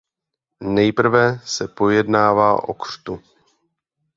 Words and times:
Nejprve 0.63 1.39
se 1.45 1.67
pojednává 1.67 2.69
o 2.69 2.73
křtu. 2.73 3.21